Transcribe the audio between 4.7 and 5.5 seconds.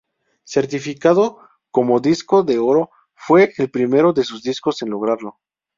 en lograrlo.